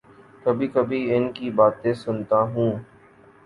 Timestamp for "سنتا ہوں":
1.95-2.71